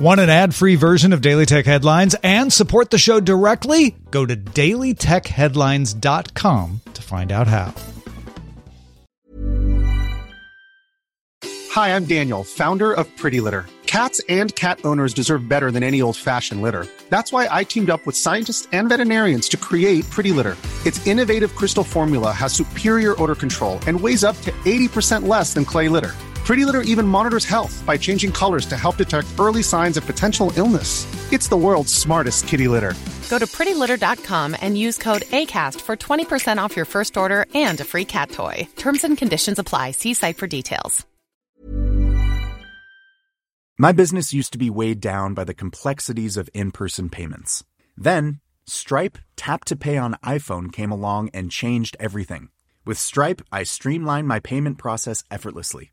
[0.00, 3.94] Want an ad free version of Daily Tech Headlines and support the show directly?
[4.10, 7.74] Go to dailytechheadlines.com to find out how.
[11.72, 13.66] Hi, I'm Daniel, founder of Pretty Litter.
[13.84, 16.86] Cats and cat owners deserve better than any old fashioned litter.
[17.10, 20.56] That's why I teamed up with scientists and veterinarians to create Pretty Litter.
[20.86, 25.66] Its innovative crystal formula has superior odor control and weighs up to 80% less than
[25.66, 26.14] clay litter.
[26.50, 30.52] Pretty Litter even monitors health by changing colors to help detect early signs of potential
[30.56, 31.06] illness.
[31.32, 32.94] It's the world's smartest kitty litter.
[33.30, 37.84] Go to prettylitter.com and use code ACAST for 20% off your first order and a
[37.84, 38.66] free cat toy.
[38.74, 39.92] Terms and conditions apply.
[39.92, 41.06] See site for details.
[43.78, 47.62] My business used to be weighed down by the complexities of in person payments.
[47.96, 52.48] Then, Stripe Tap to Pay on iPhone came along and changed everything.
[52.84, 55.92] With Stripe, I streamlined my payment process effortlessly.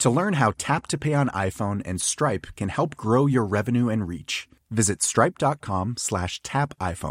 [0.00, 3.90] To learn how Tap to Pay on iPhone and Stripe can help grow your revenue
[3.90, 7.10] and reach, visit stripe.com slash tap iPhone.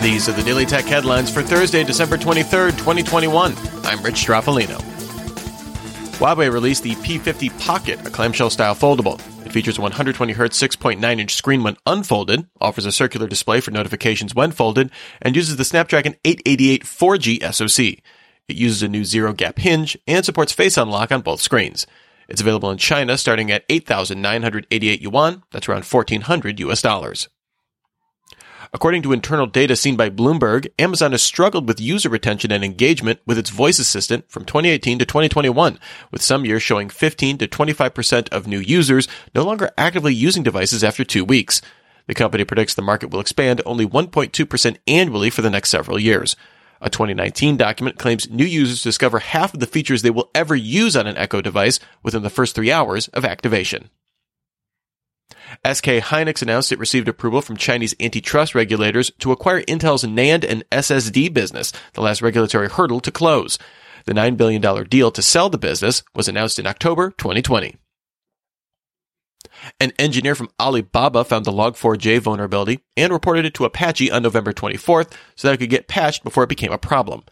[0.00, 3.52] These are the Daily Tech headlines for Thursday, December 23rd, 2021.
[3.82, 4.80] I'm Rich Stroffolino.
[6.18, 9.20] Huawei released the P50 Pocket, a clamshell-style foldable.
[9.44, 14.52] It features a 120Hz 6.9-inch screen when unfolded, offers a circular display for notifications when
[14.52, 18.04] folded, and uses the Snapdragon 888 4G SoC.
[18.48, 21.86] It uses a new zero gap hinge and supports face unlock on both screens.
[22.28, 27.28] It's available in China starting at 8,988 yuan, that's around 1400 US dollars.
[28.72, 33.20] According to internal data seen by Bloomberg, Amazon has struggled with user retention and engagement
[33.24, 35.78] with its voice assistant from 2018 to 2021,
[36.10, 40.82] with some years showing 15 to 25% of new users no longer actively using devices
[40.82, 41.62] after two weeks.
[42.06, 46.36] The company predicts the market will expand only 1.2% annually for the next several years.
[46.80, 50.96] A 2019 document claims new users discover half of the features they will ever use
[50.96, 53.90] on an Echo device within the first three hours of activation.
[55.64, 60.68] SK Hynix announced it received approval from Chinese antitrust regulators to acquire Intel's NAND and
[60.70, 63.58] SSD business, the last regulatory hurdle to close.
[64.04, 67.76] The $9 billion deal to sell the business was announced in October 2020.
[69.80, 74.52] An engineer from Alibaba found the Log4j vulnerability and reported it to Apache on November
[74.52, 77.22] 24th so that it could get patched before it became a problem.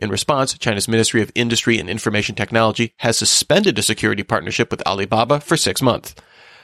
[0.00, 4.86] In response, China's Ministry of Industry and Information Technology has suspended a security partnership with
[4.86, 6.14] Alibaba for six months.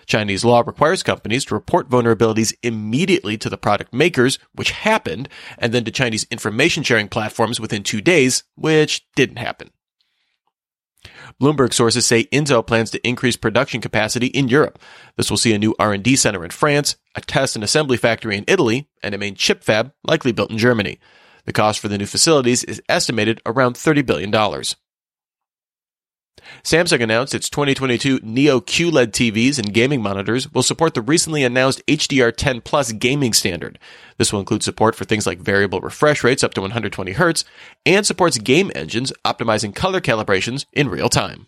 [0.06, 5.72] Chinese law requires companies to report vulnerabilities immediately to the product makers, which happened, and
[5.72, 9.70] then to Chinese information sharing platforms within two days, which didn't happen.
[11.40, 14.78] Bloomberg sources say Intel plans to increase production capacity in Europe.
[15.16, 18.44] This will see a new R&D center in France, a test and assembly factory in
[18.46, 20.98] Italy, and a main chip fab likely built in Germany.
[21.44, 24.30] The cost for the new facilities is estimated around $30 billion.
[26.62, 31.84] Samsung announced its 2022 Neo QLED TVs and gaming monitors will support the recently announced
[31.86, 33.78] HDR10 Plus gaming standard.
[34.16, 37.44] This will include support for things like variable refresh rates up to 120 Hz
[37.84, 41.46] and supports game engines optimizing color calibrations in real time.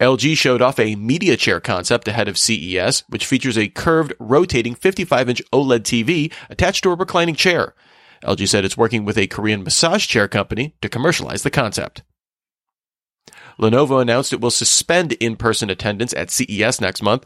[0.00, 4.74] LG showed off a media chair concept ahead of CES, which features a curved, rotating
[4.74, 7.74] 55 inch OLED TV attached to a reclining chair.
[8.24, 12.02] LG said it's working with a Korean massage chair company to commercialize the concept.
[13.60, 17.24] Lenovo announced it will suspend in-person attendance at CES next month.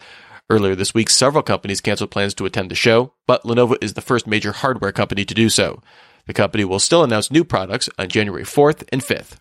[0.48, 4.00] Earlier this week, several companies canceled plans to attend the show, but Lenovo is the
[4.00, 5.82] first major hardware company to do so.
[6.26, 9.36] The company will still announce new products on January 4th and 5th.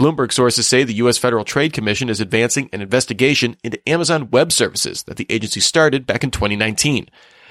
[0.00, 1.18] Bloomberg sources say the U.S.
[1.18, 6.06] Federal Trade Commission is advancing an investigation into Amazon Web Services that the agency started
[6.06, 7.08] back in 2019.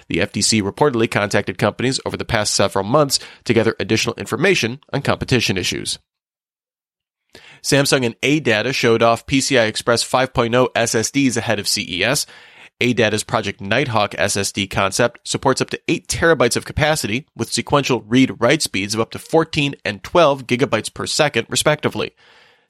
[0.10, 5.02] The FTC reportedly contacted companies over the past several months to gather additional information on
[5.02, 6.00] competition issues.
[7.64, 12.26] Samsung and ADATA showed off PCI Express 5.0 SSDs ahead of CES.
[12.82, 18.62] ADATA's Project Nighthawk SSD concept supports up to 8 terabytes of capacity with sequential read-write
[18.62, 22.12] speeds of up to 14 and 12 gigabytes per second, respectively.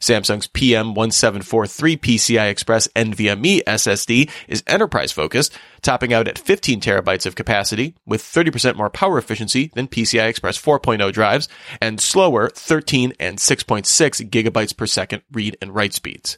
[0.04, 7.36] Samsung's PM1743 PCI Express NVMe SSD is enterprise focused, topping out at 15 terabytes of
[7.36, 11.48] capacity with 30% more power efficiency than PCI Express 4.0 drives
[11.80, 16.38] and slower 13 and 6.6 gigabytes per second read and write speeds.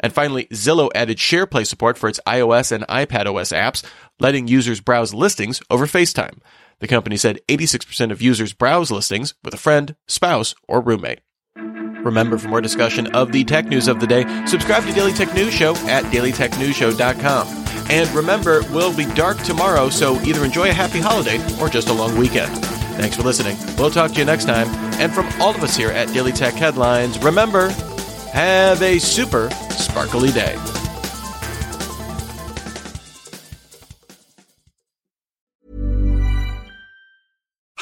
[0.00, 3.84] And finally, Zillow added SharePlay support for its iOS and iPadOS apps,
[4.18, 6.38] letting users browse listings over FaceTime.
[6.78, 11.20] The company said 86% of users browse listings with a friend, spouse, or roommate.
[12.04, 15.34] Remember, for more discussion of the tech news of the day, subscribe to Daily Tech
[15.34, 17.64] News Show at dailytechnewsshow.com.
[17.90, 21.92] And remember, we'll be dark tomorrow, so either enjoy a happy holiday or just a
[21.92, 22.50] long weekend.
[22.96, 23.56] Thanks for listening.
[23.76, 24.68] We'll talk to you next time.
[25.00, 27.70] And from all of us here at Daily Tech Headlines, remember,
[28.32, 30.56] have a super sparkly day.